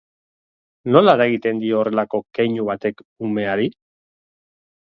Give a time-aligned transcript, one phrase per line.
[0.95, 3.73] Nola eragiten dio horrelako keinu batek umeari?